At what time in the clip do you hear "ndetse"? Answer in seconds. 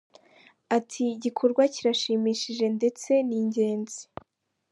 2.77-3.11